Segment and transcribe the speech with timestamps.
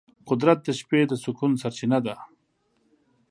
[0.29, 2.15] قدرت د شپې د سکون سرچینه ده.